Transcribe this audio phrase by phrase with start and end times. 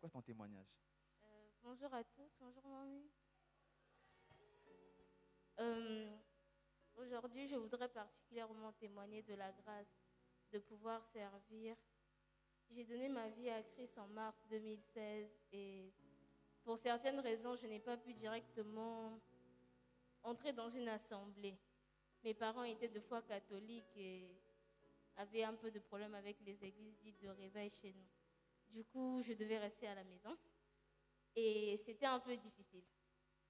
[0.00, 0.66] Quoi ton témoignage?
[1.22, 3.10] Euh, bonjour à tous, bonjour mamie.
[5.60, 6.16] Euh,
[6.96, 9.94] Aujourd'hui, je voudrais particulièrement témoigner de la grâce
[10.52, 11.76] de pouvoir servir.
[12.70, 15.92] J'ai donné ma vie à Christ en mars 2016 et
[16.62, 19.18] pour certaines raisons, je n'ai pas pu directement
[20.22, 21.58] entrer dans une assemblée.
[22.22, 24.28] Mes parents étaient de foi catholique et
[25.16, 28.08] avaient un peu de problème avec les églises dites de réveil chez nous.
[28.70, 30.36] Du coup, je devais rester à la maison.
[31.36, 32.84] Et c'était un peu difficile.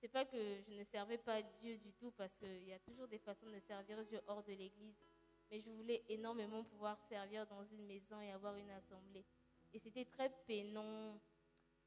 [0.01, 3.07] C'est pas que je ne servais pas Dieu du tout, parce qu'il y a toujours
[3.07, 4.97] des façons de servir Dieu hors de l'église.
[5.51, 9.25] Mais je voulais énormément pouvoir servir dans une maison et avoir une assemblée.
[9.73, 11.21] Et c'était très peinant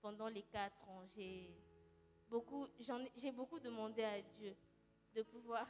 [0.02, 1.06] pendant les quatre ans.
[1.16, 1.56] J'ai
[2.30, 2.68] beaucoup,
[3.16, 4.56] j'ai beaucoup demandé à Dieu
[5.14, 5.68] de pouvoir,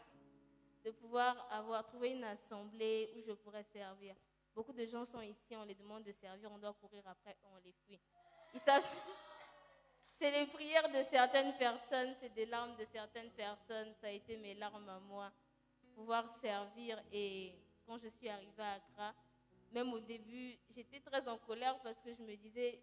[0.84, 4.16] de pouvoir avoir trouvé une assemblée où je pourrais servir.
[4.56, 7.58] Beaucoup de gens sont ici, on les demande de servir, on doit courir après, on
[7.66, 8.00] les fuit.
[8.64, 8.84] Savent.
[10.20, 13.94] C'est les prières de certaines personnes, c'est des larmes de certaines personnes.
[14.00, 15.32] Ça a été mes larmes à moi.
[15.96, 17.02] Pouvoir servir.
[17.12, 17.54] Et
[17.86, 19.14] quand je suis arrivée à Accra,
[19.72, 22.80] même au début, j'étais très en colère parce que je me disais,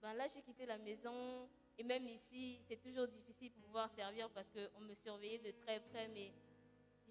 [0.00, 1.48] ben là, j'ai quitté la maison.
[1.76, 5.80] Et même ici, c'est toujours difficile pour pouvoir servir parce qu'on me surveillait de très
[5.80, 6.08] près.
[6.08, 6.32] Mais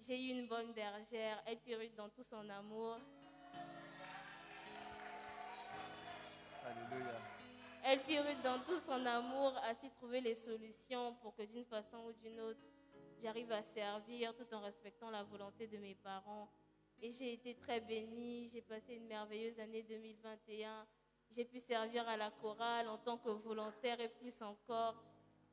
[0.00, 1.40] j'ai eu une bonne bergère.
[1.46, 2.98] Elle périte dans tout son amour.
[7.82, 11.96] Elle purite dans tout son amour, a su trouver les solutions pour que d'une façon
[12.06, 12.60] ou d'une autre,
[13.22, 16.48] j'arrive à servir tout en respectant la volonté de mes parents.
[17.02, 20.86] Et j'ai été très bénie, j'ai passé une merveilleuse année 2021.
[21.30, 25.02] J'ai pu servir à la chorale en tant que volontaire et plus encore.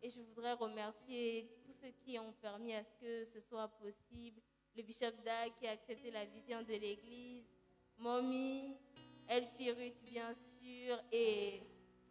[0.02, 4.42] Et je voudrais remercier tous ceux qui ont permis à ce que ce soit possible.
[4.76, 7.48] Le bishop Dag qui a accepté la vision de l'Église,
[7.98, 8.76] Mommy,
[9.30, 11.62] El Pirut bien sûr, et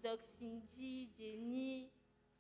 [0.03, 1.91] Doc Cindy, Jenny,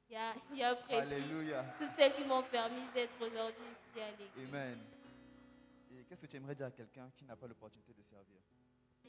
[0.08, 1.64] il y a, y a Alléluia.
[1.78, 4.48] tous ceux qui m'ont permis d'être aujourd'hui ici à l'église.
[4.48, 4.78] Amen.
[5.90, 8.36] Et qu'est-ce que tu aimerais dire à quelqu'un qui n'a pas l'opportunité de servir?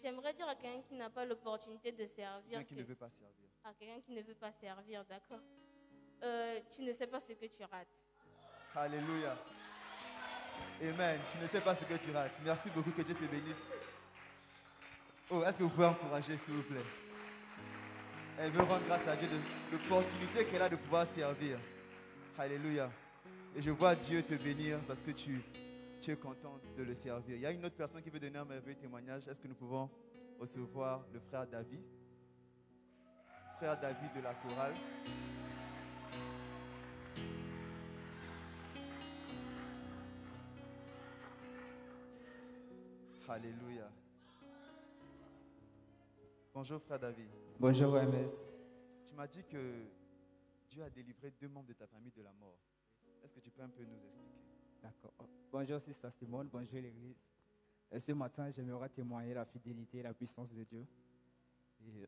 [0.01, 3.09] J'aimerais dire à quelqu'un qui n'a pas l'opportunité de servir, Quelqu'un qui ne veut pas
[3.09, 3.49] servir.
[3.63, 5.41] à quelqu'un qui ne veut pas servir, d'accord?
[6.23, 7.87] Euh, Tu ne sais pas ce que tu rates.
[8.75, 9.37] Alléluia.
[10.81, 11.19] Amen.
[11.31, 12.39] Tu ne sais pas ce que tu rates.
[12.43, 12.91] Merci beaucoup.
[12.91, 13.73] Que Dieu te bénisse.
[15.29, 16.85] Oh, est-ce que vous pouvez encourager, s'il vous plaît?
[18.39, 21.59] Elle veut rendre grâce à Dieu de l'opportunité qu'elle a de pouvoir servir.
[22.37, 22.89] Alléluia.
[23.53, 25.41] Et je vois Dieu te bénir parce que tu,
[26.07, 27.35] es content de le servir.
[27.35, 29.27] Il y a une autre personne qui veut donner un merveilleux témoignage.
[29.27, 29.89] Est-ce que nous pouvons
[30.39, 31.81] recevoir le frère David?
[33.57, 34.73] Frère David de la chorale.
[43.27, 43.89] Alléluia.
[46.57, 47.29] Bonjour frère David.
[47.59, 48.43] Bonjour MS.
[49.05, 49.85] Tu m'as dit que
[50.67, 52.57] Dieu a délivré deux membres de ta famille de la mort.
[53.23, 54.39] Est-ce que tu peux un peu nous expliquer?
[54.81, 55.13] D'accord.
[55.51, 57.21] Bonjour Sister Simone, bonjour l'Église.
[57.93, 60.83] Euh, Ce matin, j'aimerais témoigner la fidélité et la puissance de Dieu.
[61.79, 62.07] Et, euh,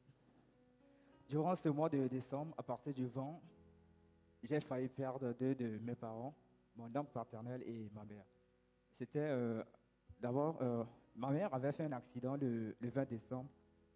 [1.28, 3.40] durant ce mois de décembre, à partir du vent,
[4.42, 6.34] j'ai failli perdre deux de mes parents,
[6.76, 8.26] mon oncle paternel et ma mère.
[8.94, 9.64] C'était euh,
[10.20, 10.84] d'abord, euh,
[11.16, 13.48] ma mère avait fait un accident le, le 20 décembre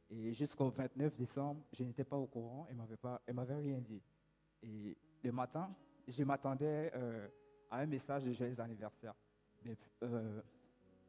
[0.09, 4.01] et jusqu'au 29 décembre, je n'étais pas au courant, elle m'avait elle m'avait rien dit.
[4.61, 5.73] Et le matin,
[6.07, 7.27] je m'attendais euh,
[7.69, 9.15] à un message de joyeux anniversaire.
[9.63, 10.41] Mais euh,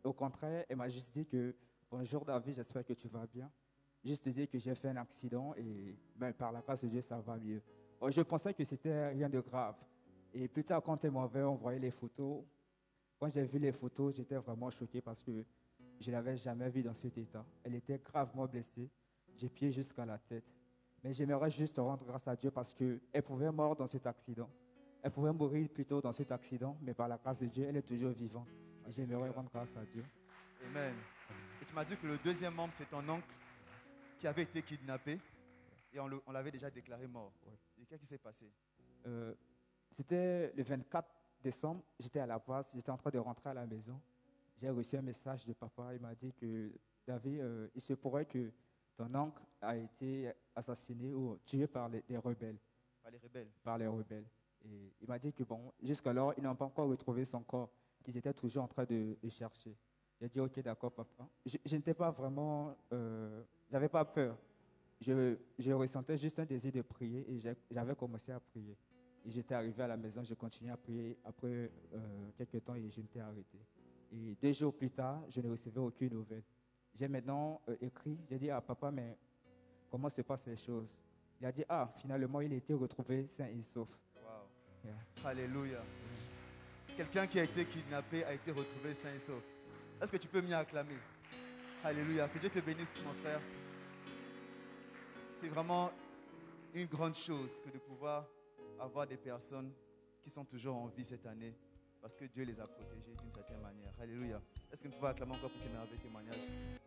[0.02, 1.54] au contraire, elle m'a juste dit que
[1.90, 3.50] bonjour David, j'espère que tu vas bien.
[4.04, 7.18] Juste dire que j'ai fait un accident et ben, par la grâce de Dieu, ça
[7.20, 7.62] va mieux.
[8.00, 9.76] Oh, Je pensais que c'était rien de grave.
[10.32, 12.44] Et plus tard, quand elle m'avait envoyé les photos,
[13.18, 15.44] quand j'ai vu les photos, j'étais vraiment choqué parce que
[16.04, 17.44] je ne l'avais jamais vue dans cet état.
[17.62, 18.90] Elle était gravement blessée.
[19.38, 20.44] du pied jusqu'à la tête.
[21.02, 24.48] Mais j'aimerais juste rendre grâce à Dieu parce qu'elle pouvait mourir dans cet accident.
[25.02, 27.82] Elle pouvait mourir plutôt dans cet accident, mais par la grâce de Dieu, elle est
[27.82, 28.48] toujours vivante.
[28.88, 30.04] J'aimerais rendre grâce à Dieu.
[30.70, 30.94] Amen.
[31.60, 33.26] Et tu m'as dit que le deuxième membre, c'est ton oncle
[34.18, 35.18] qui avait été kidnappé
[35.92, 37.32] et on l'avait déjà déclaré mort.
[37.80, 38.46] Et qu'est-ce qui s'est passé?
[39.06, 39.34] Euh,
[39.90, 41.08] C'était le 24
[41.42, 44.00] décembre, j'étais à la base, j'étais en train de rentrer à la maison.
[44.60, 46.70] J'ai reçu un message de papa, il m'a dit que
[47.06, 48.50] David, euh, il se pourrait que
[48.96, 52.58] ton oncle a été assassiné ou tué par les, des rebelles,
[53.02, 53.48] Par les rebelles.
[53.62, 54.26] par les rebelles.
[54.64, 57.70] Et il m'a dit que bon, jusqu'alors, ils n'ont pas encore retrouvé son corps,
[58.02, 59.76] qu'ils étaient toujours en train de, de chercher.
[60.20, 61.28] J'ai dit, ok, d'accord, papa.
[61.44, 64.38] Je, je n'étais pas vraiment, euh, j'avais pas peur.
[65.00, 67.40] Je, je ressentais juste un désir de prier et
[67.70, 68.76] j'avais commencé à prier.
[69.26, 72.88] Et j'étais arrivé à la maison, j'ai continué à prier après euh, quelques temps et
[72.90, 73.58] je m'étais arrêté.
[74.14, 76.44] Et deux jours plus tard, je ne recevais aucune nouvelle.
[76.94, 79.18] J'ai maintenant euh, écrit, j'ai dit à papa, mais
[79.90, 80.88] comment se passent les choses?
[81.40, 83.88] Il a dit, ah, finalement, il a été retrouvé sain et sauf.
[84.14, 84.30] Wow.
[84.84, 85.28] Yeah.
[85.28, 85.82] Alléluia.
[86.96, 89.42] Quelqu'un qui a été kidnappé a été retrouvé sain et sauf.
[90.00, 90.98] Est-ce que tu peux m'y acclamer?
[91.82, 92.28] Alléluia.
[92.28, 93.40] Que Dieu te bénisse, mon frère.
[95.40, 95.90] C'est vraiment
[96.72, 98.28] une grande chose que de pouvoir
[98.78, 99.72] avoir des personnes
[100.22, 101.54] qui sont toujours en vie cette année
[102.04, 103.94] parce que Dieu les a protégés d'une certaine manière.
[103.98, 104.38] Alléluia.
[104.70, 106.83] Est-ce que nous pouvons acclamer encore pour ces merveilleux témoignages?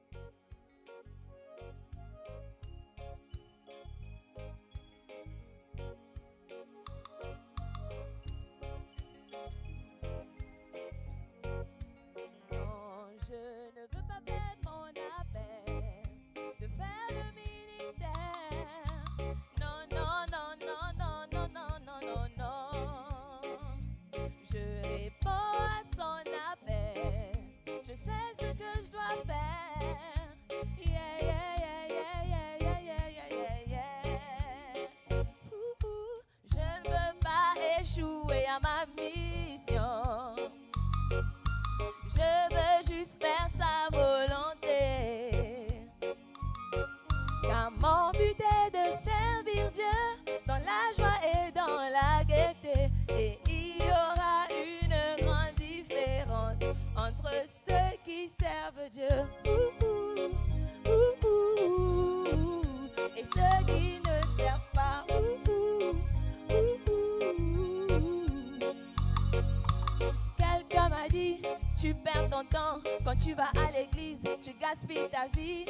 [73.23, 75.65] Tu vas à l'église, tu gaspilles ta vie,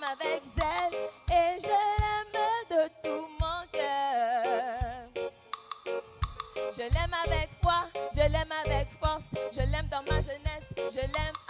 [0.00, 1.68] l'aime avec zèle et je
[2.00, 5.08] l'aime de tout mon cœur.
[6.72, 11.49] Je l'aime avec foi, je l'aime avec force, je l'aime dans ma jeunesse, je l'aime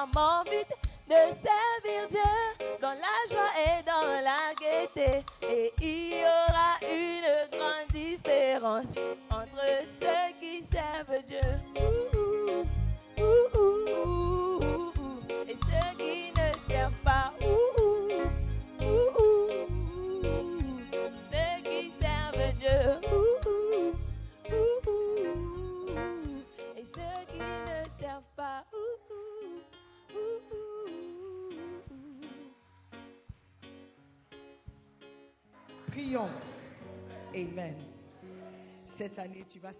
[0.00, 0.10] Dieu.
[0.14, 0.49] Car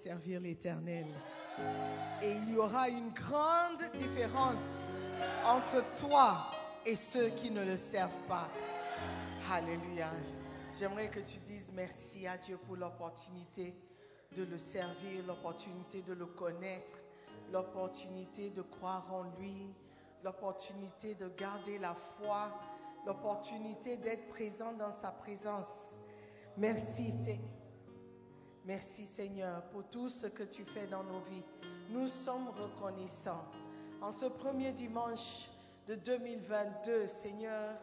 [0.01, 1.07] servir l'Éternel.
[2.23, 4.57] Et il y aura une grande différence
[5.45, 6.51] entre toi
[6.87, 8.49] et ceux qui ne le servent pas.
[9.53, 10.11] Alléluia.
[10.79, 13.75] J'aimerais que tu dises merci à Dieu pour l'opportunité
[14.35, 16.95] de le servir, l'opportunité de le connaître,
[17.53, 19.75] l'opportunité de croire en lui,
[20.25, 22.59] l'opportunité de garder la foi,
[23.07, 25.99] l'opportunité d'être présent dans sa présence.
[26.57, 27.60] Merci, Seigneur.
[28.67, 31.43] Merci Seigneur pour tout ce que tu fais dans nos vies.
[31.89, 33.45] Nous sommes reconnaissants.
[34.03, 35.49] En ce premier dimanche
[35.87, 37.77] de 2022, Seigneur,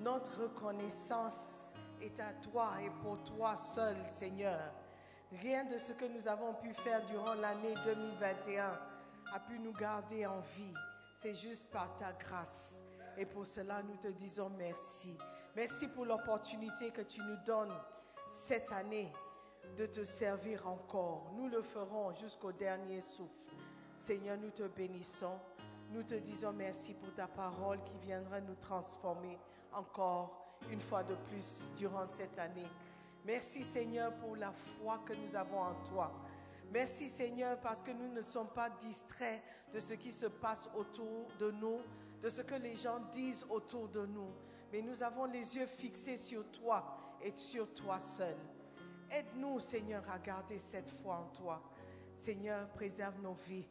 [0.00, 4.60] notre reconnaissance est à toi et pour toi seul, Seigneur.
[5.40, 8.78] Rien de ce que nous avons pu faire durant l'année 2021
[9.32, 10.74] a pu nous garder en vie.
[11.16, 12.82] C'est juste par ta grâce.
[13.16, 15.16] Et pour cela, nous te disons merci.
[15.56, 17.74] Merci pour l'opportunité que tu nous donnes
[18.28, 19.10] cette année
[19.76, 21.32] de te servir encore.
[21.36, 23.52] Nous le ferons jusqu'au dernier souffle.
[23.96, 25.38] Seigneur, nous te bénissons.
[25.90, 29.38] Nous te disons merci pour ta parole qui viendra nous transformer
[29.72, 32.68] encore une fois de plus durant cette année.
[33.24, 36.12] Merci Seigneur pour la foi que nous avons en toi.
[36.72, 39.42] Merci Seigneur parce que nous ne sommes pas distraits
[39.72, 41.80] de ce qui se passe autour de nous,
[42.20, 44.32] de ce que les gens disent autour de nous.
[44.72, 48.36] Mais nous avons les yeux fixés sur toi et sur toi seul.
[49.12, 51.62] Aide-nous, Seigneur, à garder cette foi en toi.
[52.16, 53.68] Seigneur, préserve nos vies.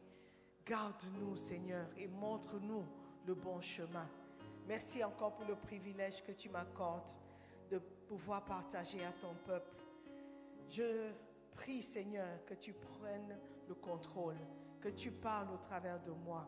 [0.63, 2.85] Garde-nous, Seigneur, et montre-nous
[3.25, 4.07] le bon chemin.
[4.67, 7.09] Merci encore pour le privilège que tu m'accordes
[7.71, 9.75] de pouvoir partager à ton peuple.
[10.69, 11.11] Je
[11.55, 13.35] prie, Seigneur, que tu prennes
[13.67, 14.37] le contrôle,
[14.79, 16.47] que tu parles au travers de moi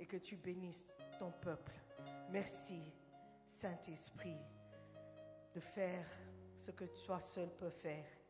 [0.00, 0.84] et que tu bénisses
[1.20, 1.72] ton peuple.
[2.30, 2.82] Merci,
[3.46, 4.40] Saint-Esprit,
[5.54, 6.06] de faire
[6.56, 8.21] ce que toi seul peux faire.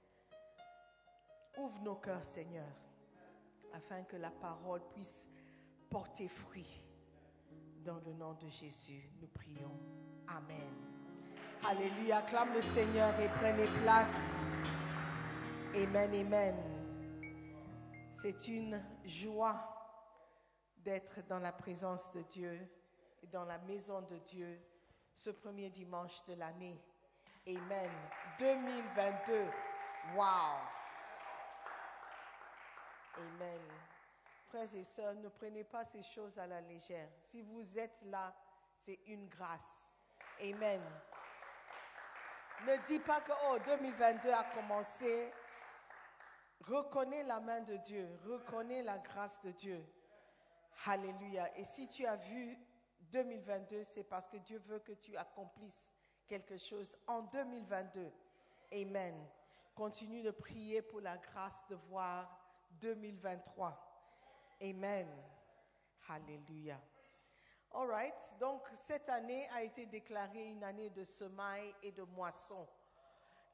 [1.58, 2.66] Ouvre nos cœurs, Seigneur,
[3.72, 5.28] afin que la parole puisse
[5.90, 6.82] porter fruit.
[7.84, 9.78] Dans le nom de Jésus, nous prions.
[10.28, 10.72] Amen.
[11.68, 12.18] Alléluia.
[12.18, 14.14] Acclame le Seigneur et prenez place.
[15.74, 16.56] Amen, amen.
[18.12, 19.68] C'est une joie
[20.78, 22.58] d'être dans la présence de Dieu
[23.22, 24.60] et dans la maison de Dieu
[25.14, 26.80] ce premier dimanche de l'année.
[27.46, 27.90] Amen.
[28.38, 29.44] 2022.
[30.16, 30.81] Wow.
[33.16, 33.60] Amen.
[34.48, 37.08] Frères et sœurs, ne prenez pas ces choses à la légère.
[37.24, 38.34] Si vous êtes là,
[38.74, 39.88] c'est une grâce.
[40.40, 40.80] Amen.
[42.66, 45.32] Ne dis pas que oh 2022 a commencé.
[46.60, 49.84] Reconnais la main de Dieu, reconnais la grâce de Dieu.
[50.86, 51.56] Alléluia.
[51.58, 52.56] Et si tu as vu
[53.10, 55.94] 2022, c'est parce que Dieu veut que tu accomplisses
[56.28, 58.12] quelque chose en 2022.
[58.72, 59.28] Amen.
[59.74, 62.41] Continue de prier pour la grâce de voir
[62.80, 63.78] 2023.
[64.62, 65.08] Amen.
[66.08, 66.80] Alléluia.
[67.74, 68.14] All right.
[68.38, 72.68] Donc, cette année a été déclarée une année de semailles et de moissons.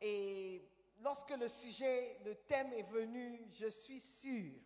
[0.01, 0.69] Et
[1.01, 4.61] lorsque le sujet, le thème est venu, je suis sûre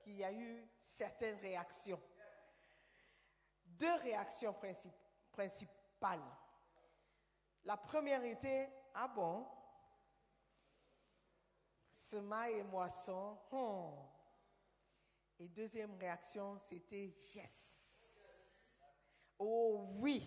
[0.00, 2.00] qu'il y a eu certaines réactions.
[3.64, 4.92] Deux réactions princip-
[5.32, 6.22] principales.
[7.64, 9.46] La première était, ah bon,
[12.08, 14.18] semailles et moissons, hmm.
[15.40, 17.74] Et deuxième réaction, c'était yes.
[19.38, 20.26] Oh oui.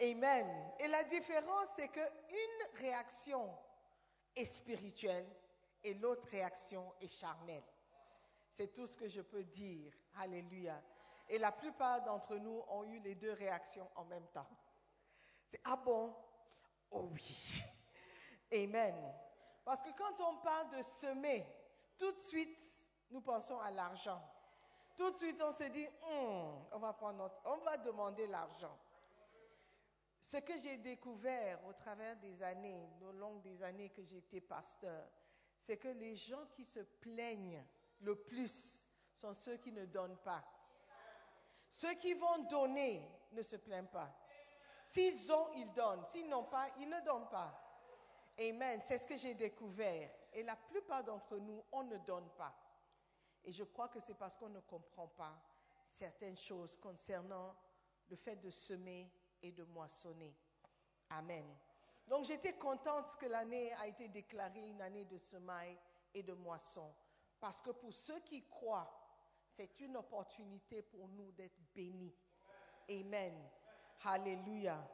[0.00, 0.72] Amen.
[0.80, 3.48] Et la différence, c'est qu'une réaction
[4.34, 5.26] est spirituelle
[5.84, 7.62] et l'autre réaction est charnelle.
[8.50, 9.92] C'est tout ce que je peux dire.
[10.16, 10.82] Alléluia.
[11.28, 14.48] Et la plupart d'entre nous ont eu les deux réactions en même temps.
[15.48, 16.12] C'est ah bon?
[16.90, 17.62] Oh oui.
[18.52, 18.94] Amen.
[19.66, 21.44] Parce que quand on parle de semer,
[21.98, 22.56] tout de suite,
[23.10, 24.22] nous pensons à l'argent.
[24.96, 26.96] Tout de suite, on se dit, Hmm, on va
[27.46, 28.78] on va demander l'argent.
[30.20, 35.04] Ce que j'ai découvert au travers des années, au long des années que j'étais pasteur,
[35.60, 37.64] c'est que les gens qui se plaignent
[38.02, 38.84] le plus
[39.16, 40.44] sont ceux qui ne donnent pas.
[41.68, 44.16] Ceux qui vont donner ne se plaignent pas.
[44.86, 46.06] S'ils ont, ils donnent.
[46.06, 47.65] S'ils n'ont pas, ils ne donnent pas.
[48.38, 48.80] Amen.
[48.82, 50.10] C'est ce que j'ai découvert.
[50.32, 52.54] Et la plupart d'entre nous, on ne donne pas.
[53.44, 55.38] Et je crois que c'est parce qu'on ne comprend pas
[55.88, 57.54] certaines choses concernant
[58.08, 59.10] le fait de semer
[59.42, 60.34] et de moissonner.
[61.10, 61.46] Amen.
[62.08, 65.78] Donc j'étais contente que l'année a été déclarée une année de semaille
[66.14, 66.92] et de moisson.
[67.40, 68.90] Parce que pour ceux qui croient,
[69.48, 72.14] c'est une opportunité pour nous d'être bénis.
[72.88, 73.34] Amen.
[74.04, 74.86] Alléluia.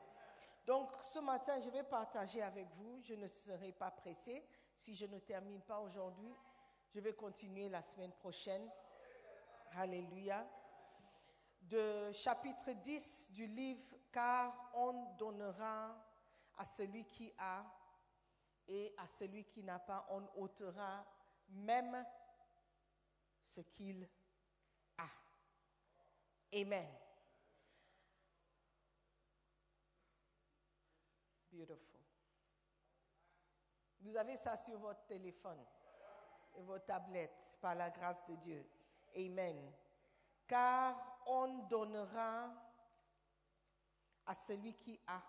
[0.67, 3.01] Donc ce matin, je vais partager avec vous.
[3.03, 4.47] Je ne serai pas pressée.
[4.75, 6.35] Si je ne termine pas aujourd'hui,
[6.95, 8.69] je vais continuer la semaine prochaine.
[9.73, 10.47] Alléluia.
[11.63, 15.97] De chapitre 10 du livre, car on donnera
[16.59, 17.65] à celui qui a
[18.69, 21.05] et à celui qui n'a pas, on ôtera
[21.49, 22.05] même
[23.43, 24.09] ce qu'il
[24.99, 25.09] a.
[26.55, 27.02] Amen.
[31.53, 32.01] Beautiful.
[34.01, 35.65] Vous avez ça sur votre téléphone
[36.55, 38.67] et vos tablettes par la grâce de Dieu.
[39.15, 39.73] Amen.
[40.47, 42.53] Car on donnera
[44.27, 45.23] à celui qui a,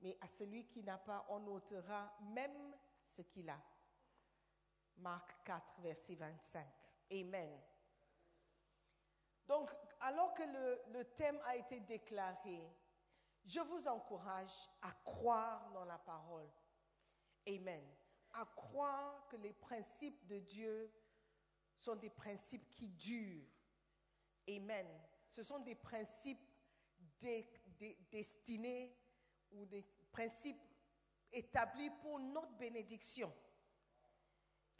[0.00, 2.74] mais à celui qui n'a pas, on ôtera même
[3.06, 3.60] ce qu'il a.
[4.96, 6.66] Marc 4, verset 25.
[7.12, 7.60] Amen.
[9.46, 12.68] Donc, alors que le, le thème a été déclaré,
[13.44, 16.48] je vous encourage à croire dans la parole.
[17.46, 17.84] Amen.
[18.32, 20.90] À croire que les principes de Dieu
[21.76, 23.46] sont des principes qui durent.
[24.48, 24.86] Amen.
[25.28, 26.40] Ce sont des principes
[28.10, 28.96] destinés
[29.52, 30.62] ou des principes
[31.32, 33.32] établis pour notre bénédiction.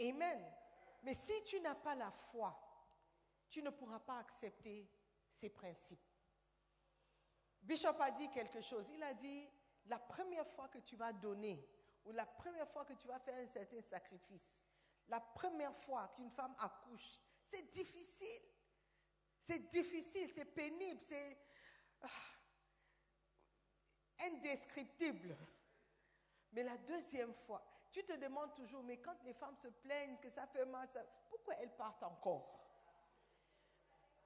[0.01, 0.43] Amen.
[1.03, 2.59] Mais si tu n'as pas la foi,
[3.49, 4.88] tu ne pourras pas accepter
[5.29, 6.13] ces principes.
[7.64, 8.88] Bishop a dit quelque chose.
[8.90, 9.48] Il a dit,
[9.87, 11.66] la première fois que tu vas donner,
[12.05, 14.62] ou la première fois que tu vas faire un certain sacrifice,
[15.09, 18.42] la première fois qu'une femme accouche, c'est difficile.
[19.40, 21.38] C'est difficile, c'est pénible, c'est
[22.03, 22.09] ah,
[24.20, 25.37] indescriptible.
[26.53, 30.31] Mais la deuxième fois, tu te demandes toujours, mais quand les femmes se plaignent que
[30.31, 32.61] ça fait mal, ça- pourquoi elles partent encore?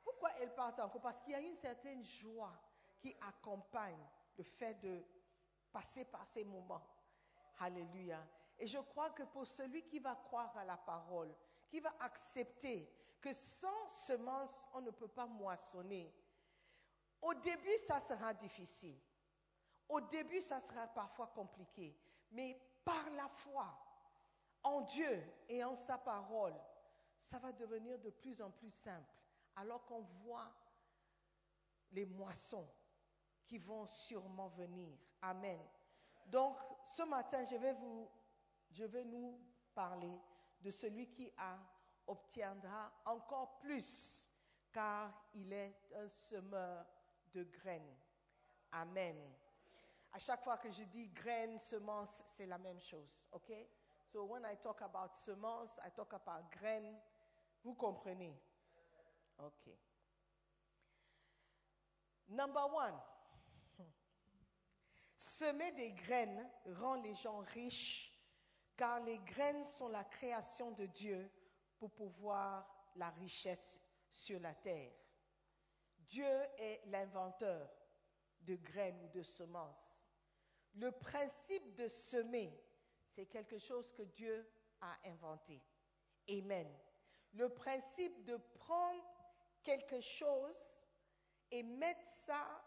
[0.02, 1.00] Pourquoi elles partent encore?
[1.00, 2.52] Parce qu'il y a une certaine joie
[2.98, 4.04] qui accompagne
[4.36, 5.04] le fait de
[5.72, 6.82] passer par ces moments.
[7.60, 8.26] Alléluia.
[8.58, 11.34] Et je crois que pour celui qui va croire à la parole,
[11.68, 16.12] qui va accepter que sans semence, on ne peut pas moissonner,
[17.22, 18.98] au début, ça sera difficile.
[19.88, 21.96] Au début, ça sera parfois compliqué.
[22.30, 23.66] Mais par la foi
[24.62, 26.54] en Dieu et en sa parole,
[27.18, 29.14] ça va devenir de plus en plus simple.
[29.56, 30.52] Alors qu'on voit
[31.90, 32.68] les moissons
[33.48, 34.96] qui vont sûrement venir.
[35.22, 35.58] Amen.
[36.26, 38.08] Donc, ce matin, je vais, vous,
[38.70, 39.40] je vais nous
[39.74, 40.12] parler
[40.60, 41.58] de celui qui a,
[42.06, 44.30] obtiendra encore plus,
[44.72, 46.86] car il est un semeur
[47.32, 47.96] de graines.
[48.72, 49.16] Amen.
[50.12, 53.18] À chaque fois que je dis graines, semences, c'est la même chose.
[53.32, 53.52] OK?
[54.04, 56.96] So when I talk about semences, I talk about graines.
[57.62, 58.34] Vous comprenez?
[59.38, 59.70] OK.
[62.28, 62.94] Number one.
[65.18, 68.16] Semer des graines rend les gens riches,
[68.76, 71.28] car les graines sont la création de Dieu
[71.76, 74.92] pour pouvoir la richesse sur la terre.
[75.98, 77.68] Dieu est l'inventeur
[78.42, 80.00] de graines ou de semences.
[80.74, 82.56] Le principe de semer,
[83.08, 84.48] c'est quelque chose que Dieu
[84.80, 85.60] a inventé.
[86.30, 86.72] Amen.
[87.32, 89.02] Le principe de prendre
[89.64, 90.86] quelque chose
[91.50, 92.64] et mettre ça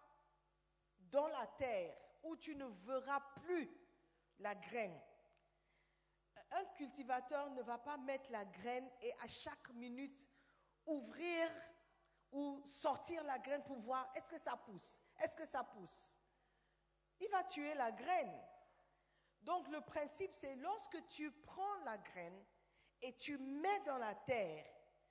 [0.99, 3.69] dans la terre où tu ne verras plus
[4.39, 4.99] la graine.
[6.51, 10.27] Un cultivateur ne va pas mettre la graine et à chaque minute
[10.85, 11.49] ouvrir
[12.31, 16.11] ou sortir la graine pour voir est-ce que ça pousse, est-ce que ça pousse?
[17.19, 18.41] Il va tuer la graine.
[19.41, 22.45] Donc le principe, c'est lorsque tu prends la graine
[23.01, 24.65] et tu mets dans la terre,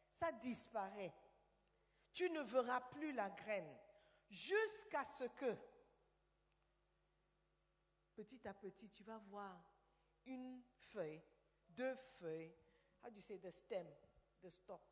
[0.09, 1.15] ça disparaît.
[2.13, 3.79] Tu ne verras plus la graine
[4.29, 5.57] jusqu'à ce que,
[8.25, 9.59] petit à petit, tu vas voir
[10.27, 11.23] une feuille,
[11.69, 12.55] deux feuilles,
[13.03, 13.87] how do you say the stem,
[14.43, 14.83] the stalk,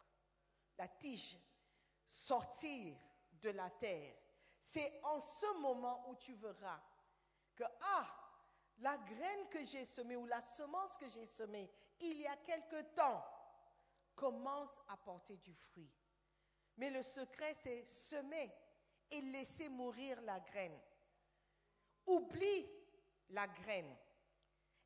[0.78, 1.36] la tige,
[2.06, 2.96] sortir
[3.32, 4.16] de la terre.
[4.58, 6.80] C'est en ce moment où tu verras
[7.54, 8.08] que, ah,
[8.78, 12.80] la graine que j'ai semée ou la semence que j'ai semée il y a quelque
[12.94, 13.22] temps
[14.14, 15.92] commence à porter du fruit.
[16.78, 18.50] Mais le secret, c'est semer
[19.10, 20.80] et laisser mourir la graine.
[22.06, 22.77] Oublie
[23.30, 23.96] la graine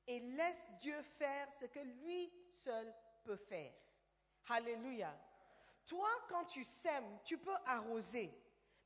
[0.06, 2.92] et laisse Dieu faire ce que lui seul
[3.24, 3.72] peut faire.
[4.48, 5.16] Alléluia.
[5.86, 8.32] Toi, quand tu sèmes, tu peux arroser,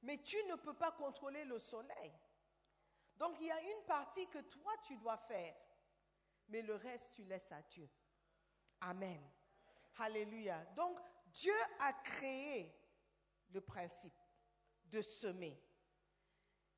[0.03, 2.13] mais tu ne peux pas contrôler le soleil.
[3.17, 5.57] Donc il y a une partie que toi, tu dois faire,
[6.49, 7.89] mais le reste, tu laisses à Dieu.
[8.81, 9.23] Amen.
[9.99, 10.65] Alléluia.
[10.77, 12.75] Donc Dieu a créé
[13.51, 14.19] le principe
[14.85, 15.59] de semer.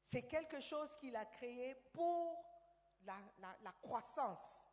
[0.00, 2.47] C'est quelque chose qu'il a créé pour
[3.08, 4.66] la, croissance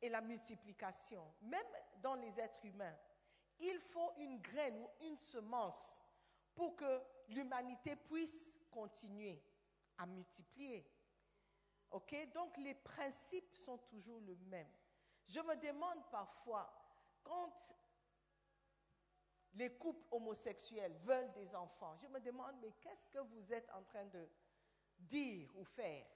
[0.00, 1.34] et la multiplication.
[1.42, 1.66] Même
[2.02, 2.96] dans les êtres humains,
[3.58, 6.00] il faut une graine ou une semence
[6.54, 9.42] pour que l'humanité puisse continuer
[9.96, 10.88] à multiplier.
[11.90, 12.14] OK?
[12.32, 14.70] Donc les principes sont toujours les mêmes.
[15.26, 16.72] Je me demande parfois,
[17.22, 17.76] quand
[19.54, 23.82] les couples homosexuels veulent des enfants, je me demande, mais qu'est-ce que vous êtes en
[23.82, 24.28] train de
[24.98, 26.06] dire ou faire?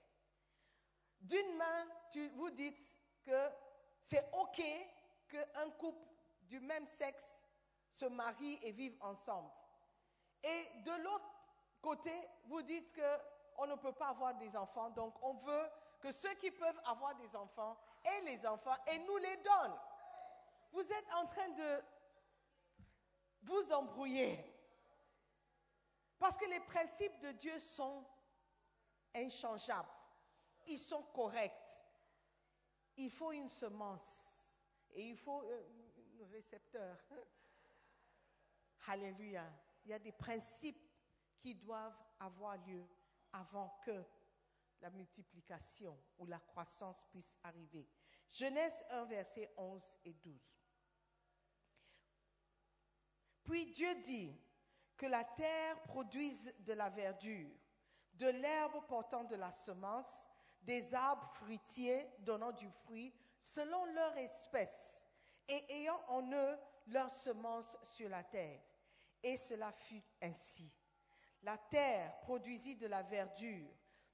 [1.22, 1.86] D'une main,
[2.34, 3.50] vous dites que
[4.00, 4.62] c'est OK
[5.28, 6.04] qu'un couple
[6.42, 7.40] du même sexe
[7.88, 9.50] se marie et vive ensemble.
[10.42, 11.30] Et de l'autre
[11.80, 12.12] côté,
[12.46, 16.50] vous dites qu'on ne peut pas avoir des enfants, donc on veut que ceux qui
[16.50, 19.78] peuvent avoir des enfants aient les enfants et nous les donnent.
[20.72, 21.84] Vous êtes en train de
[23.42, 24.44] vous embrouiller.
[26.18, 28.04] Parce que les principes de Dieu sont
[29.14, 29.88] inchangeables.
[30.66, 31.82] Ils sont corrects.
[32.96, 34.44] Il faut une semence
[34.90, 36.98] et il faut euh, un récepteur.
[38.86, 39.50] Alléluia.
[39.84, 40.88] Il y a des principes
[41.38, 42.86] qui doivent avoir lieu
[43.32, 44.04] avant que
[44.80, 47.88] la multiplication ou la croissance puisse arriver.
[48.30, 50.54] Genèse 1, verset 11 et 12.
[53.44, 54.36] Puis Dieu dit
[54.96, 57.50] que la terre produise de la verdure,
[58.14, 60.28] de l'herbe portant de la semence,
[60.62, 65.04] des arbres fruitiers donnant du fruit selon leur espèce
[65.48, 68.60] et ayant en eux leur semence sur la terre.
[69.22, 70.70] Et cela fut ainsi.
[71.42, 73.68] La terre produisit de la verdure,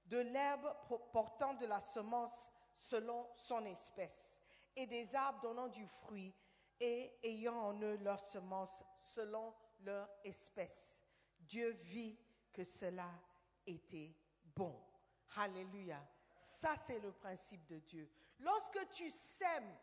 [0.06, 0.74] de l'herbe
[1.12, 4.40] portant de la semence selon son espèce,
[4.74, 6.34] et des arbres donnant du fruit
[6.80, 11.04] et ayant en eux leur semence selon leur espèce.
[11.40, 12.18] Dieu vit
[12.52, 13.10] que cela
[13.66, 14.14] était
[14.54, 14.80] bon.
[15.36, 16.00] Alléluia.
[16.48, 18.10] Ça, c'est le principe de Dieu.
[18.40, 19.76] Lorsque tu sèmes,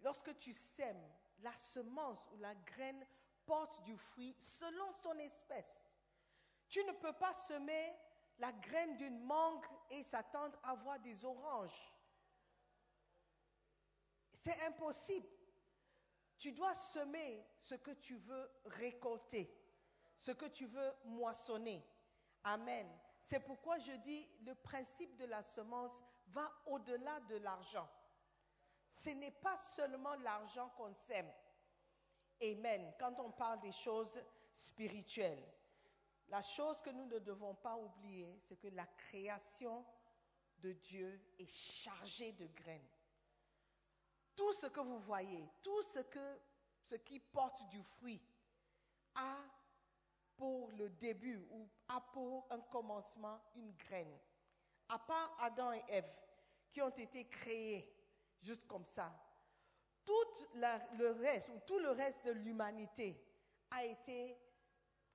[0.00, 3.06] lorsque tu sèmes, la semence ou la graine
[3.44, 5.90] porte du fruit selon son espèce.
[6.68, 7.94] Tu ne peux pas semer
[8.38, 11.92] la graine d'une mangue et s'attendre à avoir des oranges.
[14.32, 15.28] C'est impossible.
[16.38, 19.50] Tu dois semer ce que tu veux récolter,
[20.16, 21.84] ce que tu veux moissonner.
[22.44, 22.86] Amen.
[23.26, 27.90] C'est pourquoi je dis le principe de la semence va au-delà de l'argent.
[28.88, 31.28] Ce n'est pas seulement l'argent qu'on sème.
[32.40, 32.94] Amen.
[33.00, 35.44] Quand on parle des choses spirituelles,
[36.28, 39.84] la chose que nous ne devons pas oublier, c'est que la création
[40.58, 42.88] de Dieu est chargée de graines.
[44.36, 46.40] Tout ce que vous voyez, tout ce, que,
[46.80, 48.22] ce qui porte du fruit
[49.16, 49.36] a
[50.36, 54.18] pour le début ou a pour un commencement une graine.
[54.88, 56.14] À part Adam et Ève
[56.70, 57.92] qui ont été créés
[58.40, 59.12] juste comme ça,
[60.04, 60.12] tout
[60.52, 63.20] le reste ou tout le reste de l'humanité
[63.70, 64.38] a été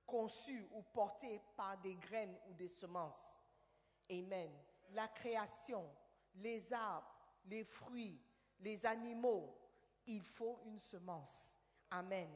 [0.04, 3.38] conçu ou porté par des graines ou des semences.
[4.10, 4.50] Amen.
[4.90, 5.88] La création,
[6.34, 7.08] les arbres,
[7.46, 8.20] les fruits,
[8.60, 9.56] les animaux,
[10.06, 11.56] il faut une semence.
[11.90, 12.30] Amen.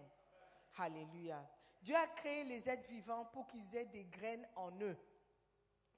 [0.79, 1.47] Alléluia.
[1.83, 4.97] Dieu a créé les êtres vivants pour qu'ils aient des graines en eux.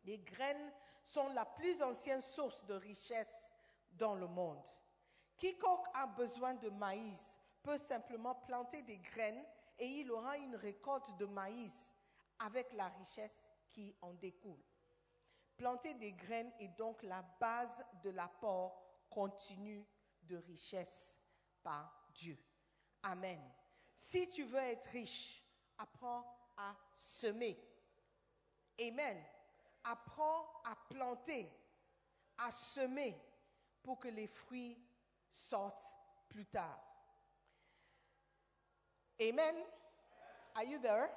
[0.05, 3.53] Les graines sont la plus ancienne source de richesse
[3.93, 4.63] dans le monde.
[5.39, 9.45] Quiconque a besoin de maïs peut simplement planter des graines
[9.79, 11.95] et il aura une récolte de maïs
[12.39, 14.63] avec la richesse qui en découle.
[15.57, 19.87] Planter des graines est donc la base de l'apport continu
[20.23, 21.19] de richesse
[21.63, 22.39] par Dieu.
[23.03, 23.41] Amen.
[23.97, 25.38] Si tu veux être riche,
[25.79, 26.25] apprends
[26.57, 27.57] à semer.
[28.81, 29.17] Amen.
[29.85, 31.51] Apprends à planter,
[32.37, 33.17] à semer
[33.83, 34.79] pour que les fruits
[35.29, 35.95] sortent
[36.29, 36.79] plus tard.
[39.21, 39.57] Amen.
[40.55, 41.09] Are you there?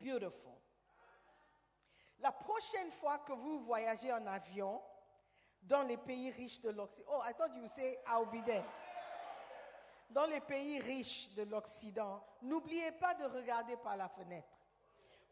[0.00, 0.52] Beautiful.
[2.20, 4.80] La prochaine fois que vous voyagez en avion
[5.62, 8.64] dans les pays riches de l'Occident, oh, I thought you say I'll be there.
[10.14, 14.56] Dans les pays riches de l'Occident, n'oubliez pas de regarder par la fenêtre.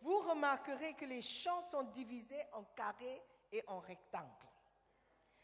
[0.01, 4.27] Vous remarquerez que les champs sont divisés en carrés et en rectangles.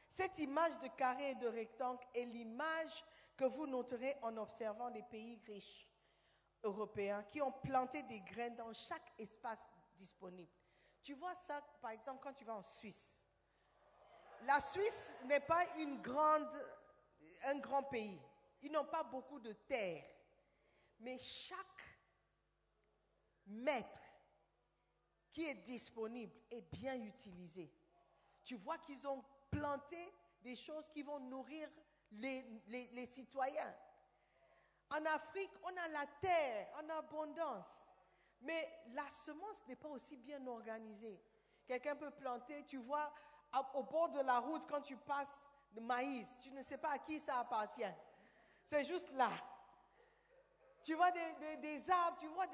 [0.09, 3.05] Cette image de carré et de rectangle est l'image
[3.37, 5.87] que vous noterez en observant les pays riches
[6.65, 10.51] européens qui ont planté des graines dans chaque espace disponible.
[11.05, 13.23] Tu vois ça, par exemple, quand tu vas en Suisse.
[14.47, 16.51] La Suisse n'est pas une grande,
[17.45, 18.21] un grand pays.
[18.63, 20.05] Ils n'ont pas beaucoup de terre.
[21.01, 21.83] Mais chaque
[23.47, 24.01] mètre
[25.33, 27.73] qui est disponible est bien utilisé.
[28.45, 31.69] Tu vois qu'ils ont planté des choses qui vont nourrir
[32.13, 33.75] les, les- les citoyens.
[34.91, 37.67] En Afrique, on a la terre en abondance,
[38.41, 41.21] mais la semence n'est pas aussi bien organisée.
[41.67, 43.13] Quelqu'un peut planter, tu vois,
[43.75, 45.45] au bord de la route, quand tu passes
[45.75, 47.85] le maïs, tu ne sais pas à qui ça appartient.
[48.69, 49.31] C'est juste là.
[50.85, 52.45] Tu vois des, des- arbres, tu vois,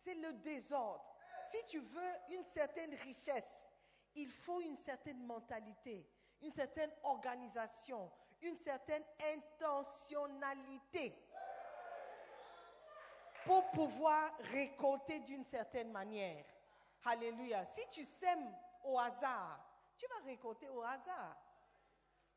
[0.00, 1.04] c'est le désordre.
[1.44, 3.68] Si tu veux une certaine richesse,
[4.14, 6.08] il faut une certaine mentalité,
[6.42, 8.08] une certaine organisation,
[8.40, 9.02] une certaine
[9.34, 11.12] intentionnalité
[13.44, 16.44] pour pouvoir récolter d'une certaine manière.
[17.04, 17.66] Alléluia.
[17.66, 19.58] Si tu sèmes au hasard,
[19.96, 21.36] tu vas récolter au hasard.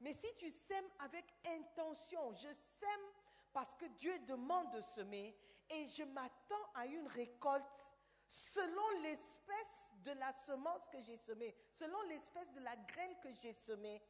[0.01, 3.05] Mais si tu sèmes avec intention, je sème
[3.53, 5.35] parce que Dieu demande de semer
[5.69, 7.93] et je m'attends à une récolte
[8.27, 13.53] selon l'espèce de la semence que j'ai semée, selon l'espèce de la graine que j'ai
[13.53, 14.01] semée,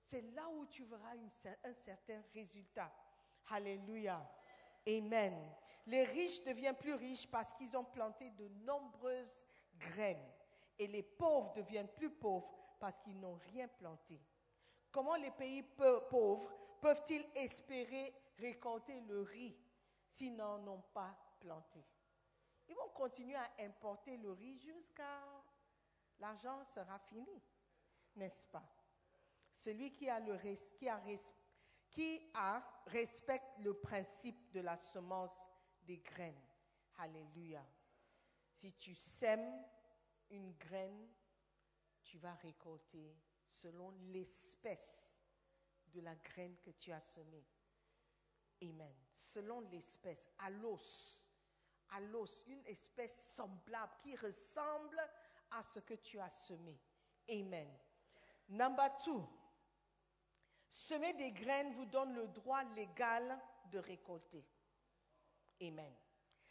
[0.00, 1.14] c'est là où tu verras
[1.64, 2.92] un certain résultat.
[3.48, 4.22] Alléluia.
[4.86, 5.34] Amen.
[5.86, 9.44] Les riches deviennent plus riches parce qu'ils ont planté de nombreuses
[9.78, 10.30] graines.
[10.78, 14.20] Et les pauvres deviennent plus pauvres parce qu'ils n'ont rien planté.
[14.94, 15.64] Comment les pays
[16.08, 19.58] pauvres peuvent-ils espérer récolter le riz
[20.08, 21.84] s'ils n'en ont pas planté?
[22.68, 25.20] Ils vont continuer à importer le riz jusqu'à
[26.20, 27.42] l'argent sera fini,
[28.14, 28.72] n'est-ce pas?
[29.52, 30.38] Celui qui a, le
[31.90, 35.48] qui a respecte le principe de la semence
[35.82, 36.46] des graines.
[36.98, 37.66] Alléluia.
[38.48, 39.60] Si tu sèmes
[40.30, 41.08] une graine,
[42.04, 45.20] tu vas récolter selon l'espèce
[45.86, 47.46] de la graine que tu as semée.
[48.62, 48.94] Amen.
[49.14, 51.24] Selon l'espèce, à l'os,
[51.90, 54.98] à l'os, une espèce semblable qui ressemble
[55.50, 56.80] à ce que tu as semé.
[57.28, 57.68] Amen.
[58.48, 59.26] Number two,
[60.68, 64.44] semer des graines vous donne le droit légal de récolter.
[65.60, 65.94] Amen.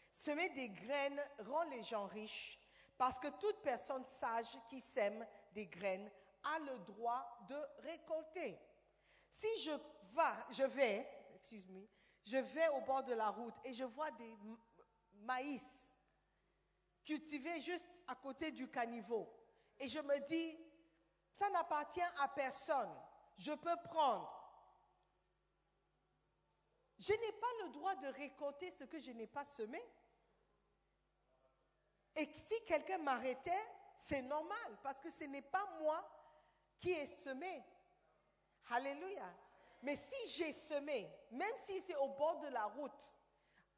[0.10, 2.60] Semer des graines rend les gens riches
[2.97, 6.10] parce que toute personne sage qui sème des graines
[6.43, 8.60] a le droit de récolter.
[9.29, 9.71] Si je,
[10.12, 11.88] va, je vais, excuse me,
[12.23, 14.38] je vais au bord de la route et je vois des
[15.13, 15.91] maïs
[17.03, 19.29] cultivés juste à côté du caniveau
[19.79, 20.58] et je me dis,
[21.32, 22.93] ça n'appartient à personne,
[23.38, 24.39] je peux prendre.
[26.99, 29.84] Je n'ai pas le droit de récolter ce que je n'ai pas semé.
[32.15, 36.08] Et si quelqu'un m'arrêtait, c'est normal, parce que ce n'est pas moi
[36.84, 37.63] qui ai semé.
[38.69, 39.34] Alléluia.
[39.84, 43.15] Mais si j'ai semé, même si c'est au bord de la route,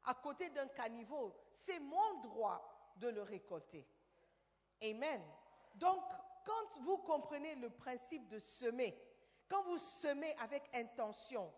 [0.04, 3.86] à côté d'un caniveau, c'est mon droit de le récolter.
[4.82, 5.22] Amen.
[5.74, 6.02] Donc,
[6.44, 9.00] quand vous comprenez le principe de semer,
[9.48, 11.52] quand vous semez avec intention,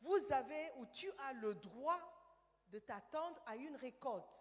[0.00, 2.00] vous avez ou tu as le droit
[2.68, 4.40] de t'attendre à une récolte.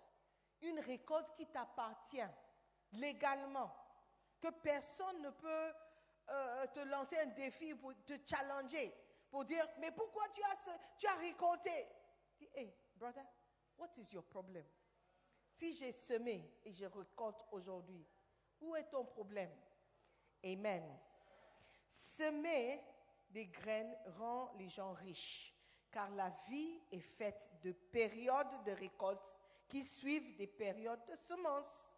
[0.62, 2.32] Une récolte qui t'appartient
[2.94, 3.74] légalement.
[4.40, 5.74] Que personne ne peut
[6.30, 8.94] euh, te lancer un défi pour te challenger,
[9.30, 11.88] pour dire, mais pourquoi tu as, ce- tu as récolté?
[12.40, 13.26] Dis, hey, brother,
[13.78, 14.66] what is your problem?
[15.50, 18.06] Si j'ai semé et je récolte aujourd'hui,
[18.62, 19.52] où est ton problème?
[20.44, 21.00] Amen.
[21.88, 22.84] Semer
[23.30, 25.54] des graines rend les gens riches,
[25.92, 29.36] car la vie est faite de périodes de récolte
[29.68, 31.90] qui suivent des périodes de semences.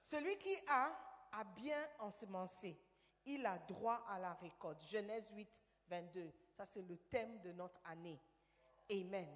[0.00, 0.92] Celui qui a,
[1.32, 2.80] a bien ensemencé.
[3.30, 4.80] Il a droit à la récolte.
[4.80, 5.48] Genèse 8,
[5.88, 6.32] 22.
[6.56, 8.18] Ça, c'est le thème de notre année.
[8.90, 9.28] Amen.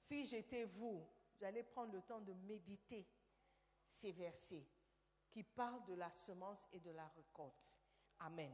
[0.00, 1.06] Si j'étais vous,
[1.40, 3.06] j'allais prendre le temps de méditer
[3.86, 4.66] ces versets
[5.30, 7.54] qui parlent de la semence et de la récolte.
[8.18, 8.52] Amen.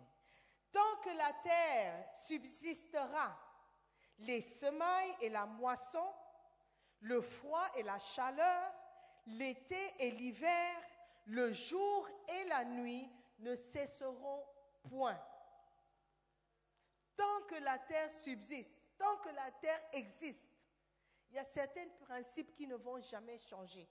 [0.71, 3.37] Tant que la terre subsistera,
[4.19, 6.05] les semailles et la moisson,
[7.01, 8.75] le froid et la chaleur,
[9.27, 10.77] l'été et l'hiver,
[11.25, 14.45] le jour et la nuit ne cesseront
[14.89, 15.19] point.
[17.17, 20.49] Tant que la terre subsiste, tant que la terre existe,
[21.31, 23.89] il y a certains principes qui ne vont jamais changer.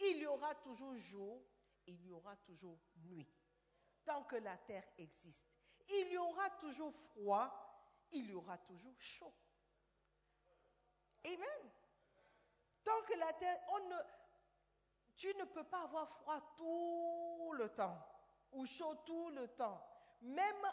[0.00, 1.40] Il y aura toujours jour,
[1.86, 3.28] il y aura toujours nuit.
[4.04, 5.46] Tant que la terre existe.
[5.88, 7.50] Il y aura toujours froid,
[8.12, 9.32] il y aura toujours chaud.
[11.26, 11.70] Amen.
[12.82, 13.96] Tant que la terre, on ne,
[15.16, 17.98] tu ne peux pas avoir froid tout le temps
[18.52, 19.82] ou chaud tout le temps.
[20.24, 20.66] Même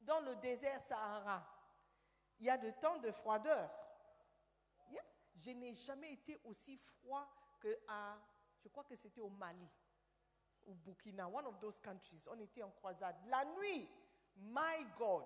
[0.00, 1.42] dans le désert Sahara,
[2.38, 3.70] il y a de temps de froideur.
[5.36, 7.26] Je n'ai jamais été aussi froid
[7.60, 8.18] que à,
[8.62, 9.68] je crois que c'était au Mali,
[10.66, 12.26] au Burkina, one of those countries.
[12.30, 13.16] On était en croisade.
[13.26, 13.88] La nuit,
[14.36, 15.24] my God,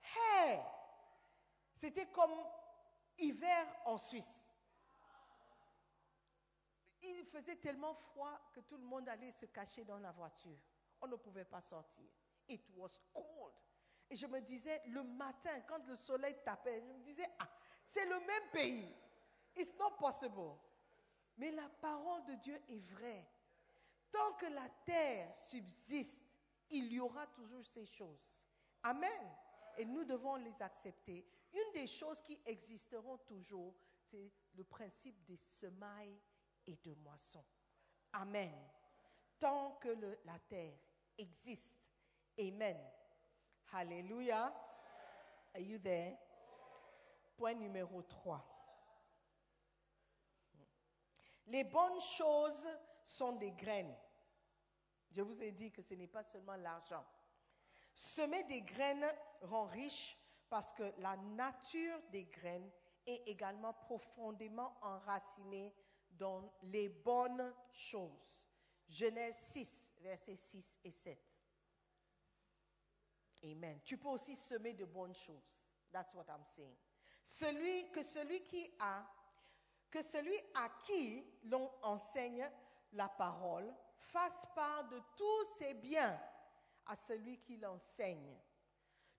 [0.00, 0.58] hey,
[1.76, 2.34] c'était comme
[3.18, 4.42] hiver en Suisse.
[7.02, 10.58] Il faisait tellement froid que tout le monde allait se cacher dans la voiture.
[11.04, 12.08] On ne pouvait pas sortir.
[12.48, 13.52] It was cold.
[14.08, 17.48] Et je me disais, le matin, quand le soleil tapait, je me disais, ah,
[17.84, 18.96] c'est le même pays.
[19.54, 20.56] It's not possible.
[21.36, 23.28] Mais la parole de Dieu est vraie.
[24.10, 26.22] Tant que la terre subsiste,
[26.70, 28.46] il y aura toujours ces choses.
[28.82, 29.36] Amen.
[29.76, 31.26] Et nous devons les accepter.
[31.52, 33.74] Une des choses qui existeront toujours,
[34.10, 36.18] c'est le principe des semailles
[36.66, 37.44] et de moissons.
[38.14, 38.54] Amen.
[39.38, 39.88] Tant que
[40.24, 40.78] la terre
[41.18, 41.90] existe.
[42.38, 42.76] Amen.
[43.72, 44.52] Alléluia.
[45.54, 46.16] Are you there?
[47.36, 48.44] Point numéro 3.
[51.46, 52.68] Les bonnes choses
[53.02, 53.94] sont des graines.
[55.10, 57.04] Je vous ai dit que ce n'est pas seulement l'argent.
[57.94, 59.06] Semer des graines
[59.42, 60.16] rend riche
[60.48, 62.70] parce que la nature des graines
[63.06, 65.72] est également profondément enracinée
[66.10, 68.46] dans les bonnes choses.
[68.94, 71.18] Genèse 6, versets 6 et 7.
[73.42, 73.80] Amen.
[73.84, 75.42] Tu peux aussi semer de bonnes choses.
[75.90, 76.76] That's what I'm saying.
[77.24, 79.04] Celui, que celui qui a,
[79.90, 82.48] que celui à qui l'on enseigne
[82.92, 86.20] la parole fasse part de tous ses biens
[86.86, 88.38] à celui qui l'enseigne.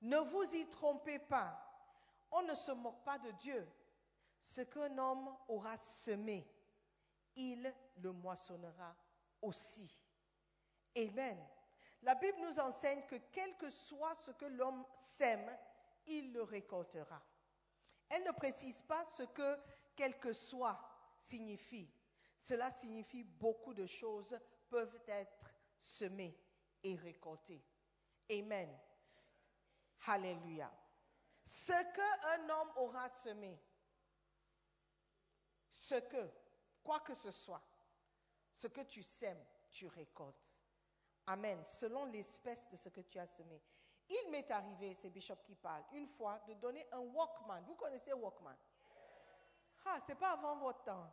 [0.02, 1.62] Ne vous y trompez pas.
[2.32, 3.68] On ne se moque pas de Dieu.
[4.40, 6.48] Ce qu'un homme aura semé,
[7.36, 8.96] il le moissonnera
[9.42, 10.00] aussi.
[10.96, 11.38] Amen.
[12.02, 15.50] La Bible nous enseigne que quel que soit ce que l'homme sème,
[16.08, 17.22] il le récoltera.
[18.10, 19.60] Elle ne précise pas ce que
[19.96, 20.80] quel que soit
[21.18, 21.90] signifie.
[22.38, 24.38] Cela signifie beaucoup de choses
[24.70, 26.38] peuvent être semées
[26.84, 27.64] et récoltées.
[28.30, 28.78] Amen.
[30.08, 30.72] Alléluia.
[31.44, 33.60] Ce qu'un homme aura semé,
[35.70, 36.30] ce que,
[36.84, 37.62] quoi que ce soit,
[38.56, 40.56] ce que tu sèmes, tu récoltes.
[41.28, 41.62] Amen.
[41.66, 43.62] Selon l'espèce de ce que tu as semé.
[44.08, 47.64] Il m'est arrivé, c'est Bishop qui parle, une fois de donner un Walkman.
[47.66, 48.56] Vous connaissez Walkman?
[49.86, 51.12] Ah, c'est pas avant votre temps.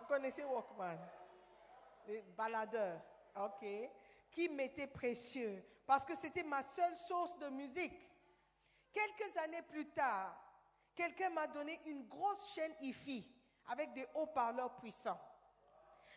[0.00, 0.98] Vous connaissez Walkman?
[2.06, 3.02] Les baladeurs,
[3.36, 3.66] ok?
[4.30, 8.08] Qui m'était précieux parce que c'était ma seule source de musique.
[8.92, 10.34] Quelques années plus tard,
[10.94, 13.28] quelqu'un m'a donné une grosse chaîne IFI
[13.66, 15.20] avec des haut-parleurs puissants.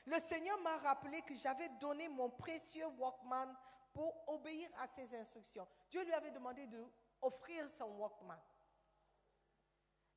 [0.06, 3.56] Le Seigneur m'a rappelé que j'avais donné mon précieux Walkman
[3.94, 5.68] pour obéir à ses instructions.
[5.90, 6.84] Dieu lui avait demandé de
[7.22, 8.40] offrir son Walkman.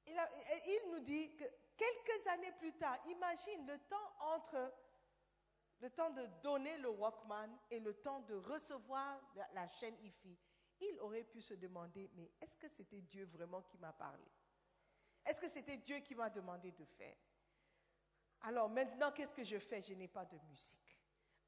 [0.07, 1.45] Il nous dit que
[1.77, 4.73] quelques années plus tard, imagine le temps entre
[5.81, 10.39] le temps de donner le Walkman et le temps de recevoir la, la chaîne IFI,
[10.81, 14.25] il aurait pu se demander, mais est-ce que c'était Dieu vraiment qui m'a parlé?
[15.25, 17.17] Est-ce que c'était Dieu qui m'a demandé de faire?
[18.43, 19.83] Alors maintenant, qu'est-ce que je fais?
[19.83, 20.99] Je n'ai pas de musique.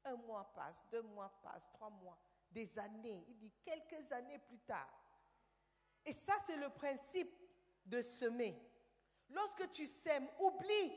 [0.05, 2.17] Un mois passe, deux mois passent, trois mois,
[2.51, 3.25] des années.
[3.27, 4.87] Il dit quelques années plus tard.
[6.05, 7.35] Et ça, c'est le principe
[7.85, 8.55] de semer.
[9.29, 10.93] Lorsque tu sèmes, oublie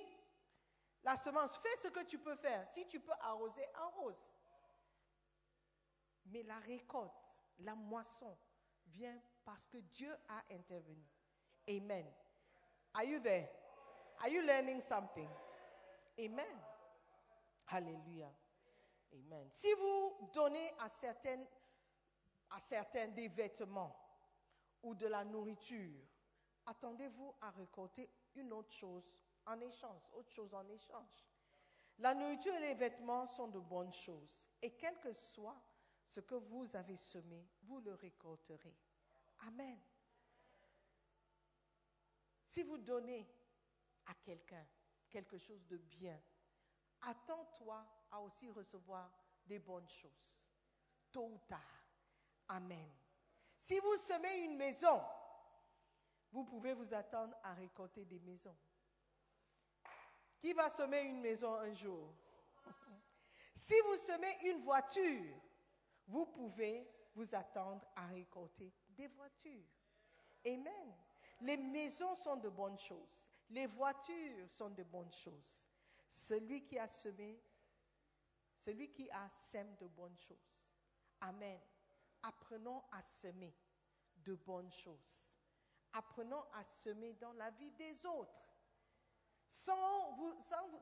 [1.03, 1.57] la semence.
[1.59, 2.67] Fais ce que tu peux faire.
[2.71, 4.23] Si tu peux arroser, arrose.
[6.27, 7.13] Mais la récolte,
[7.61, 8.37] la moisson
[8.87, 11.07] vient parce que Dieu a intervenu.
[11.69, 12.07] Amen.
[12.95, 13.49] Are you there?
[14.21, 15.29] Are you learning something?
[16.19, 16.59] Amen.
[17.69, 18.33] Alléluia.
[19.13, 19.49] Amen.
[19.51, 20.89] Si vous donnez à
[22.51, 23.97] à certains des vêtements
[24.83, 26.01] ou de la nourriture,
[26.67, 29.13] attendez-vous à récolter une autre chose
[29.47, 31.27] en échange, autre chose en échange.
[31.99, 34.49] La nourriture et les vêtements sont de bonnes choses.
[34.63, 35.61] Et quel que soit
[36.05, 38.75] ce que vous avez semé, vous le récolterez.
[39.41, 39.79] Amen.
[42.47, 43.29] Si vous donnez
[44.07, 44.67] à quelqu'un
[45.09, 46.21] quelque chose de bien,
[47.01, 49.11] attends-toi à aussi recevoir
[49.45, 50.41] des bonnes choses.
[51.11, 51.87] tôt ou tard.
[52.49, 52.91] Amen.
[53.59, 55.03] Si vous semez une maison,
[56.31, 58.57] vous pouvez vous attendre à récolter des maisons.
[60.39, 62.15] Qui va semer une maison un jour?
[63.55, 65.35] Si vous semez une voiture,
[66.07, 69.67] vous pouvez vous attendre à récolter des voitures.
[70.47, 70.95] Amen.
[71.41, 73.27] Les maisons sont de bonnes choses.
[73.51, 75.67] Les voitures sont de bonnes choses.
[76.09, 77.41] Celui qui a semé,
[78.57, 80.75] celui qui a sème de bonnes choses.
[81.21, 81.61] Amen.
[82.23, 83.55] Apprenons à semer
[84.17, 85.31] de bonnes choses.
[85.93, 88.49] Apprenons à semer dans la vie des autres
[89.49, 90.35] sans vous,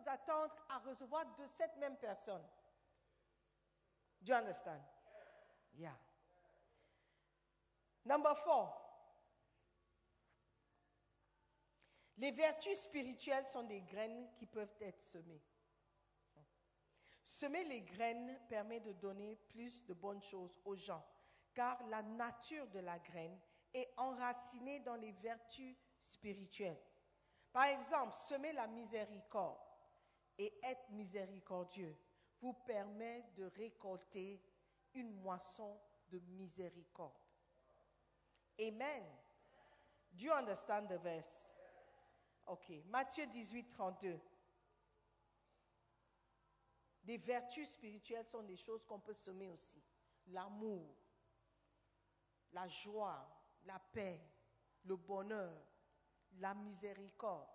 [0.07, 2.43] attendre à recevoir de cette même personne.
[4.23, 4.81] Do you understand?
[5.77, 5.97] Yeah.
[8.05, 8.86] Number four.
[12.19, 15.43] Les vertus spirituelles sont des graines qui peuvent être semées.
[17.23, 21.05] Semer les graines permet de donner plus de bonnes choses aux gens,
[21.53, 23.39] car la nature de la graine
[23.75, 26.81] est enracinée dans les vertus spirituelles.
[27.53, 29.59] Par exemple, semer la miséricorde
[30.39, 31.97] et être miséricordieux
[32.41, 34.41] vous permet de récolter
[34.95, 37.13] une moisson de miséricorde.
[38.61, 39.03] Amen.
[40.13, 41.46] Do you understand the verse?
[42.47, 42.71] Ok.
[42.87, 44.21] Matthieu 18, 32.
[47.03, 49.83] Des vertus spirituelles sont des choses qu'on peut semer aussi.
[50.29, 50.97] L'amour,
[52.53, 53.29] la joie,
[53.65, 54.21] la paix,
[54.85, 55.57] le bonheur,
[56.39, 57.49] la miséricorde.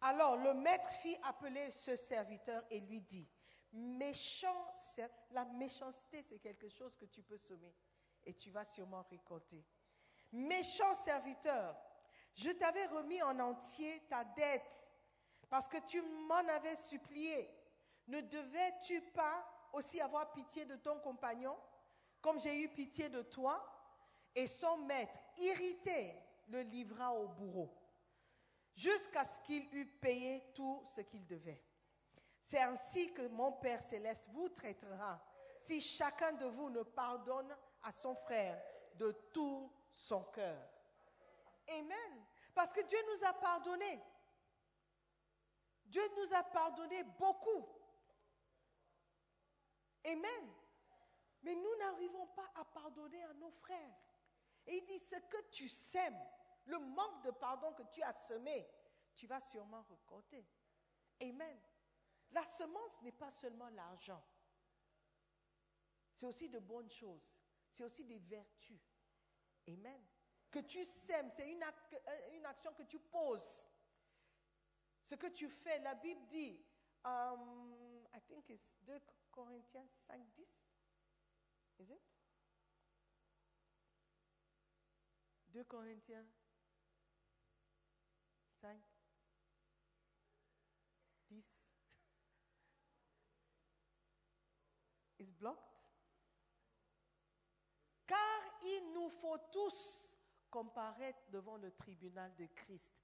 [0.00, 3.28] Alors le maître fit appeler ce serviteur et lui dit,
[3.72, 4.74] méchant,
[5.30, 7.74] la méchanceté c'est quelque chose que tu peux semer
[8.24, 9.64] et tu vas sûrement récolter.
[10.32, 11.76] Méchant serviteur,
[12.34, 14.90] je t'avais remis en entier ta dette
[15.48, 17.50] parce que tu m'en avais supplié.
[18.06, 21.56] Ne devais-tu pas aussi avoir pitié de ton compagnon
[22.20, 23.64] comme j'ai eu pitié de toi?
[24.34, 26.14] Et son maître, irrité,
[26.48, 27.74] le livra au bourreau
[28.78, 31.60] jusqu'à ce qu'il eût payé tout ce qu'il devait.
[32.40, 35.20] C'est ainsi que mon Père céleste vous traitera
[35.58, 38.62] si chacun de vous ne pardonne à son frère
[38.94, 40.77] de tout son cœur.
[41.68, 42.26] Amen.
[42.54, 44.00] Parce que Dieu nous a pardonné.
[45.84, 47.66] Dieu nous a pardonné beaucoup.
[50.04, 50.54] Amen.
[51.42, 53.96] Mais nous n'arrivons pas à pardonner à nos frères.
[54.66, 56.18] Et il dit, ce que tu sèmes,
[56.66, 58.68] le manque de pardon que tu as semé,
[59.14, 60.46] tu vas sûrement récolter.
[61.20, 61.58] Amen.
[62.30, 64.22] La semence n'est pas seulement l'argent.
[66.14, 67.38] C'est aussi de bonnes choses.
[67.70, 68.80] C'est aussi des vertus.
[69.68, 70.04] Amen.
[70.50, 73.66] Que tu sèmes, c'est une, euh, une, action que tu poses.
[75.02, 76.58] Ce que tu fais, la Bible dit,
[77.04, 78.98] um, I think it's 2
[79.30, 80.46] Corinthiens 5, 10.
[81.80, 82.00] Is it?
[85.52, 86.24] 2 Corinthiens
[88.60, 88.76] 5,
[91.30, 91.42] 10.
[95.18, 95.58] Is blocked?
[98.06, 98.18] Car
[98.62, 100.07] il nous faut tous
[100.50, 102.94] comparaître devant le tribunal de Christ,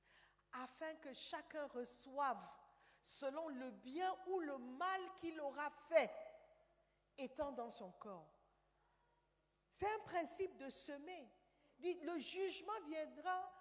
[0.53, 2.41] afin que chacun reçoive
[3.01, 6.11] selon le bien ou le mal qu'il aura fait,
[7.19, 8.31] étant dans son corps.
[9.73, 11.31] C'est un principe de semer.
[11.81, 13.53] Le jugement viendra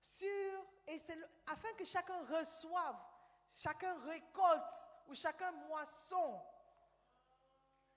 [0.00, 2.96] sur, et c'est afin que chacun reçoive,
[3.50, 6.42] chacun récolte ou chacun moisson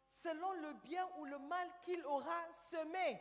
[0.07, 3.19] selon le bien ou le mal qu'il aura semé.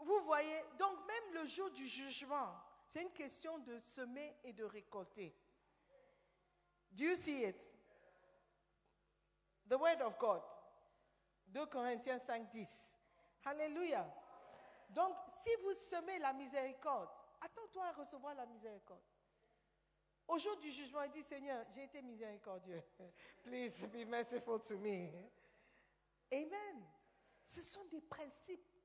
[0.00, 4.64] Vous voyez, donc même le jour du jugement, c'est une question de semer et de
[4.64, 5.34] récolter.
[6.90, 7.62] Do you see it?
[9.68, 10.42] The word of God.
[11.52, 12.96] 2 Corinthiens 5, 10.
[13.44, 14.06] Hallelujah.
[14.88, 17.08] Donc, si vous semez la miséricorde,
[17.40, 19.02] attends-toi à recevoir la miséricorde.
[20.26, 22.82] Au jour du jugement, il dit Seigneur, j'ai été miséricordieux.
[23.42, 25.08] Please be merciful to me.
[26.32, 26.84] Amen.
[27.44, 28.79] Ce sont des principes.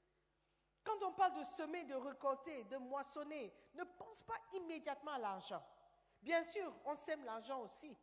[0.85, 5.61] Quand on parle de semer, de récolter, de moissonner, ne pense pas immédiatement à l'argent.
[6.21, 7.97] Bien sûr, on sème l'argent aussi.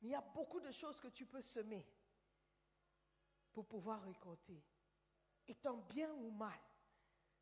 [0.00, 1.86] Mais il y a beaucoup de choses que tu peux semer
[3.52, 4.64] pour pouvoir récolter
[5.48, 6.58] étant bien ou mal.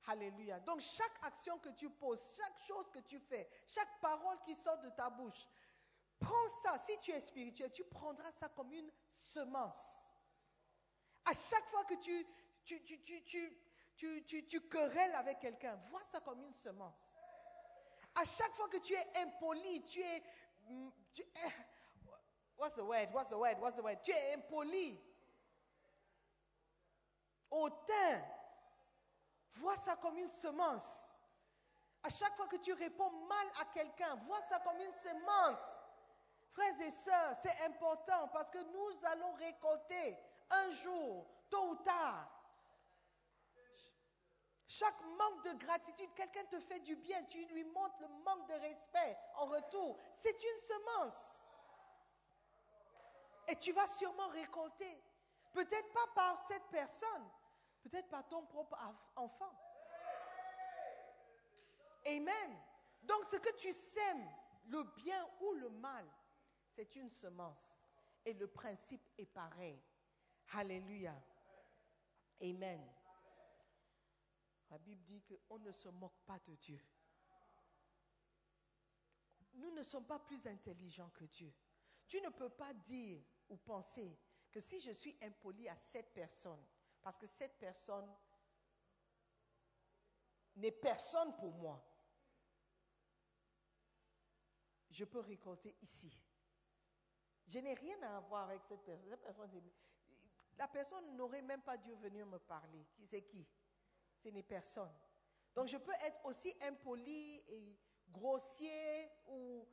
[0.06, 0.58] Alléluia.
[0.60, 4.78] Donc chaque action que tu poses, chaque chose que tu fais, chaque parole qui sort
[4.78, 5.46] de ta bouche,
[6.18, 6.78] prends ça.
[6.78, 10.10] Si tu es spirituel, tu prendras ça comme une semence.
[11.26, 12.26] À chaque fois que tu,
[13.96, 17.18] tu, querelles avec quelqu'un, vois ça comme une semence.
[18.14, 20.22] À chaque fois que tu es impoli, tu es,
[21.12, 21.52] tu es
[22.56, 23.08] what's the word?
[23.12, 23.58] What's the word?
[23.60, 24.02] What's the word?
[24.02, 24.98] Tu es impoli.
[27.50, 28.22] Hautain.
[29.52, 31.14] Vois ça comme une semence.
[32.02, 35.78] À chaque fois que tu réponds mal à quelqu'un, vois ça comme une semence.
[36.52, 40.16] Frères et sœurs, c'est important parce que nous allons récolter
[40.50, 42.38] un jour, tôt ou tard.
[44.68, 48.54] Chaque manque de gratitude, quelqu'un te fait du bien, tu lui montres le manque de
[48.54, 49.98] respect en retour.
[50.14, 51.42] C'est une semence.
[53.48, 55.02] Et tu vas sûrement récolter.
[55.52, 57.30] Peut-être pas par cette personne,
[57.82, 58.78] peut-être par ton propre
[59.16, 59.58] enfant.
[62.04, 62.58] Amen.
[63.02, 64.28] Donc ce que tu sèmes,
[64.66, 66.06] le bien ou le mal,
[66.76, 67.82] c'est une semence.
[68.22, 69.82] Et le principe est pareil.
[70.52, 71.14] Alléluia.
[72.42, 72.97] Amen.
[74.70, 76.80] La Bible dit qu'on ne se moque pas de Dieu.
[79.54, 81.52] Nous ne sommes pas plus intelligents que Dieu.
[82.06, 84.18] Tu ne peux pas dire ou penser
[84.50, 86.62] que si je suis impoli à cette personne,
[87.02, 88.08] parce que cette personne
[90.56, 91.82] n'est personne pour moi,
[94.90, 96.12] je peux récolter ici.
[97.46, 99.08] Je n'ai rien à voir avec cette personne.
[99.08, 99.70] Cette personne,
[100.58, 102.84] la personne n'aurait même pas dû venir me parler.
[103.06, 103.46] C'est qui?
[104.22, 104.92] Ce n'est personne.
[105.54, 107.78] Donc je peux être aussi impoli et
[108.10, 109.66] grossier ou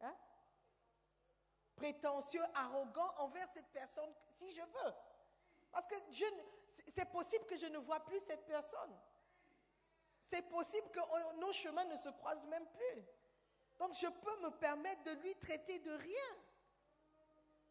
[0.00, 0.14] Hein?
[1.74, 4.94] prétentieux, arrogant envers cette personne si je veux.
[5.70, 5.94] Parce que
[6.88, 8.96] c'est possible que je ne vois plus cette personne.
[10.22, 13.04] C'est possible que oh, nos chemins ne se croisent même plus.
[13.78, 16.37] Donc je peux me permettre de lui traiter de rien.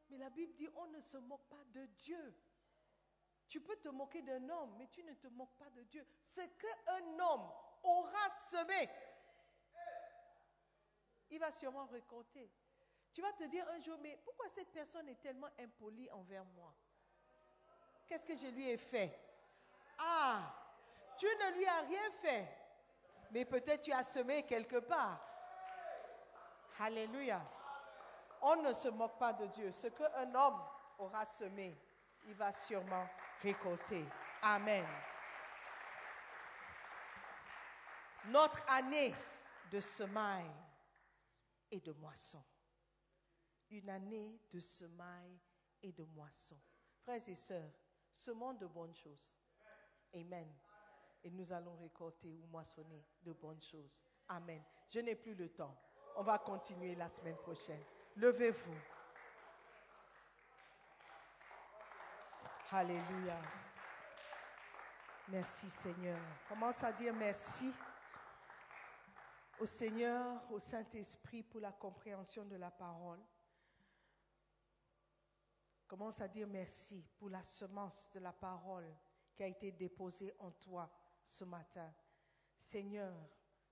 [0.09, 2.35] Mais la Bible dit, on ne se moque pas de Dieu.
[3.47, 6.05] Tu peux te moquer d'un homme, mais tu ne te moques pas de Dieu.
[6.21, 7.49] Ce qu'un homme
[7.83, 8.89] aura semé,
[11.29, 12.51] il va sûrement récolter.
[13.13, 16.73] Tu vas te dire un jour, mais pourquoi cette personne est tellement impolie envers moi?
[18.05, 19.17] Qu'est-ce que je lui ai fait?
[19.97, 20.53] Ah,
[21.17, 22.47] tu ne lui as rien fait,
[23.31, 25.19] mais peut-être tu as semé quelque part.
[26.79, 27.41] Alléluia.
[28.41, 29.71] On ne se moque pas de Dieu.
[29.71, 30.61] Ce qu'un homme
[30.99, 31.77] aura semé,
[32.27, 33.07] il va sûrement
[33.41, 34.05] récolter.
[34.41, 34.85] Amen.
[38.25, 39.13] Notre année
[39.71, 40.51] de semaille
[41.71, 42.43] et de moisson.
[43.69, 45.39] Une année de semaille
[45.81, 46.57] et de moisson.
[47.03, 47.71] Frères et sœurs,
[48.11, 49.33] semons de bonnes choses.
[50.13, 50.53] Amen.
[51.23, 54.03] Et nous allons récolter ou moissonner de bonnes choses.
[54.29, 54.61] Amen.
[54.89, 55.75] Je n'ai plus le temps.
[56.15, 57.83] On va continuer la semaine prochaine.
[58.17, 58.73] Levez-vous.
[62.71, 63.39] Alléluia.
[65.27, 66.17] Merci Seigneur.
[66.49, 67.71] Commence à dire merci
[69.59, 73.19] au Seigneur, au Saint-Esprit pour la compréhension de la parole.
[75.87, 78.91] Commence à dire merci pour la semence de la parole
[79.35, 80.91] qui a été déposée en toi
[81.21, 81.93] ce matin.
[82.57, 83.13] Seigneur,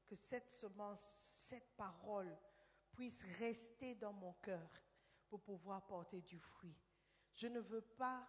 [0.06, 2.38] que cette semence, cette parole
[2.96, 4.70] puisse rester dans mon cœur
[5.28, 6.78] pour pouvoir porter du fruit.
[7.34, 8.26] Je ne veux pas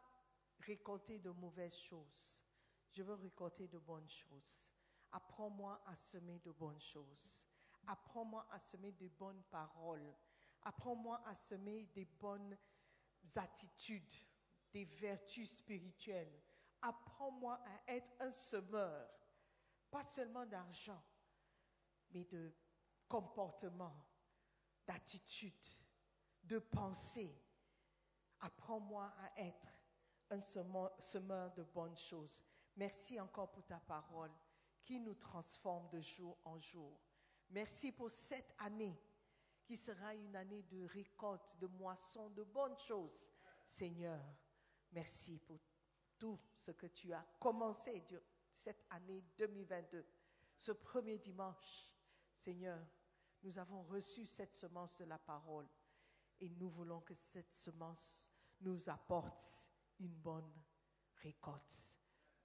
[0.60, 2.42] récolter de mauvaises choses.
[2.90, 4.72] Je veux récolter de bonnes choses.
[5.12, 7.46] Apprends-moi à semer de bonnes choses.
[7.86, 10.14] Apprends-moi à semer de bonnes paroles.
[10.62, 12.58] Apprends-moi à semer des bonnes
[13.36, 14.14] attitudes,
[14.72, 16.42] des vertus spirituelles.
[16.82, 19.08] Apprends-moi à être un semeur,
[19.90, 21.02] pas seulement d'argent,
[22.10, 22.52] mais de
[23.08, 23.94] comportement,
[24.87, 25.66] d'attitude,
[26.43, 27.34] de pensée.
[28.41, 29.68] Apprends-moi à être
[30.30, 32.45] un semeur, de bonnes choses.
[32.76, 34.32] Merci encore pour ta parole
[34.82, 37.01] qui nous transforme de jour en jour.
[37.51, 39.01] Merci pour cette année
[39.64, 43.26] qui sera une année de récolte, de moisson, de bonnes choses.
[43.66, 44.20] Seigneur,
[44.93, 45.61] merci pour
[46.18, 48.05] tout ce que tu as commencé
[48.53, 50.07] cette année 2022.
[50.57, 51.91] Ce premier dimanche,
[52.34, 52.78] Seigneur,
[53.47, 55.68] nous avons reçu cette semence de la parole
[56.40, 58.28] et nous voulons que cette semence
[58.61, 59.68] nous apporte
[60.01, 60.53] une bonne
[61.22, 61.94] récolte.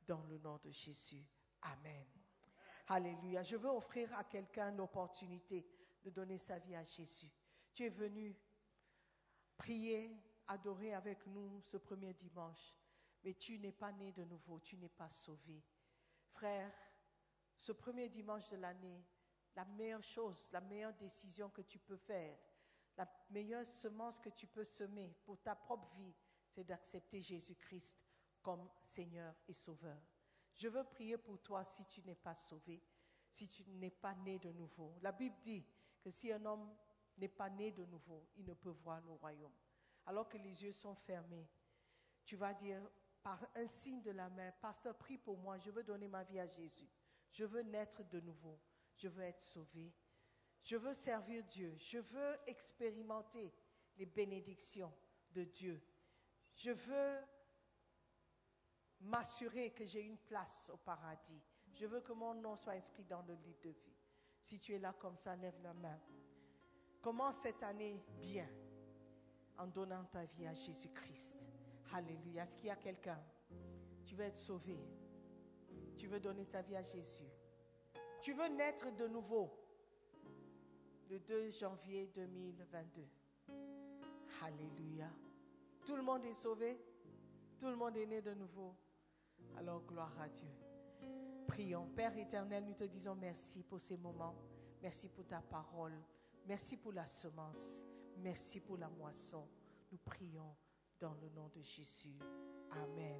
[0.06, 1.26] Dans le nom de Jésus.
[1.64, 2.08] Amen.
[2.88, 3.41] Alléluia.
[3.41, 5.66] Je veux offrir à quelqu'un l'opportunité
[6.04, 7.32] de donner sa vie à Jésus.
[7.74, 8.36] Tu es venu
[9.58, 10.16] prier,
[10.47, 12.76] adorer avec nous ce premier dimanche,
[13.24, 15.64] mais tu n'es pas né de nouveau, tu n'es pas sauvé.
[16.32, 16.72] Frère,
[17.56, 19.06] ce premier dimanche de l'année,
[19.56, 22.38] la meilleure chose, la meilleure décision que tu peux faire,
[22.97, 26.14] la meilleure semence que tu peux semer pour ta propre vie,
[26.49, 27.97] c'est d'accepter Jésus-Christ
[28.41, 30.02] comme Seigneur et Sauveur.
[30.56, 32.82] Je veux prier pour toi si tu n'es pas sauvé.
[33.32, 34.93] si tu n'es pas né de nouveau.
[35.02, 35.66] La Bible dit
[36.02, 36.70] que si un homme
[37.18, 39.54] n'est pas né de nouveau, il ne peut voir le royaume.
[40.06, 41.47] Alors que les yeux sont fermés,
[42.26, 42.82] tu vas dire
[43.24, 46.39] par un signe de la main, Pasteur, prie pour moi, je veux donner ma vie
[46.39, 46.89] à Jésus.
[47.32, 48.60] Je veux naître de nouveau.
[49.02, 49.91] Je veux être sauvé.
[50.62, 51.76] Je veux servir Dieu.
[51.80, 53.52] Je veux expérimenter
[53.97, 54.93] les bénédictions
[55.32, 55.82] de Dieu.
[56.54, 57.20] Je veux
[58.99, 61.41] m'assurer que j'ai une place au paradis.
[61.74, 63.97] Je veux que mon nom soit inscrit dans le livre de vie.
[64.39, 65.99] Si tu es là comme ça, lève la main.
[67.02, 68.47] Commence cette année bien
[69.58, 71.38] en donnant ta vie à Jésus-Christ.
[71.93, 72.43] Alléluia.
[72.43, 73.20] Est-ce qu'il y a quelqu'un?
[74.06, 74.78] Tu veux être sauvé.
[75.97, 77.32] Tu veux donner ta vie à Jésus.
[78.22, 79.49] Tu veux naître de nouveau
[81.09, 83.01] le 2 janvier 2022.
[84.43, 85.09] Alléluia.
[85.84, 86.80] Tout le monde est sauvé.
[87.59, 88.76] Tout le monde est né de nouveau.
[89.57, 90.49] Alors gloire à Dieu.
[91.47, 91.88] Prions.
[91.95, 94.36] Père éternel, nous te disons merci pour ces moments.
[94.84, 95.99] Merci pour ta parole.
[96.47, 97.84] Merci pour la semence.
[98.17, 99.47] Merci pour la moisson.
[99.91, 100.55] Nous prions
[100.99, 102.19] dans le nom de Jésus.
[102.72, 103.19] Amen.